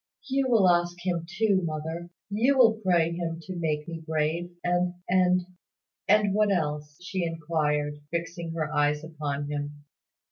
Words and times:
"You 0.27 0.47
will 0.49 0.67
ask 0.67 0.97
Him 1.05 1.27
too, 1.29 1.61
mother; 1.63 2.09
you 2.31 2.57
will 2.57 2.73
pray 2.83 3.11
Him 3.11 3.37
to 3.43 3.55
make 3.55 3.87
me 3.87 3.99
brave, 4.03 4.49
and 4.63 4.95
and" 5.07 5.43
"And 6.09 6.33
what 6.33 6.51
else?" 6.51 6.97
she 7.03 7.23
inquired, 7.23 7.99
fixing 8.09 8.53
her 8.53 8.73
eyes 8.73 9.03
upon 9.03 9.47
him. 9.47 9.83